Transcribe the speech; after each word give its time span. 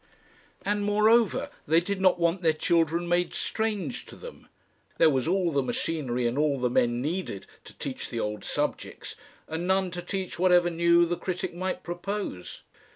And, 0.65 0.83
moreover, 0.83 1.51
they 1.67 1.79
did 1.79 2.01
not 2.01 2.17
want 2.17 2.41
their 2.41 2.53
children 2.53 3.07
made 3.07 3.35
strange 3.35 4.07
to 4.07 4.15
them. 4.15 4.47
There 4.97 5.11
was 5.11 5.27
all 5.27 5.51
the 5.51 5.61
machinery 5.61 6.25
and 6.25 6.39
all 6.39 6.59
the 6.59 6.71
men 6.71 7.03
needed 7.03 7.45
to 7.65 7.77
teach 7.77 8.09
the 8.09 8.19
old 8.19 8.43
subjects, 8.43 9.15
and 9.47 9.67
none 9.67 9.91
to 9.91 10.01
teach 10.01 10.39
whatever 10.39 10.71
new 10.71 11.05
the 11.05 11.17
critic 11.17 11.53
might 11.53 11.83
propose. 11.83 12.63